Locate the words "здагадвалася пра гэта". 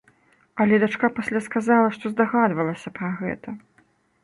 2.15-3.49